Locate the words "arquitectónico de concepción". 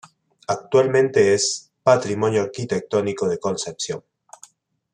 2.41-4.03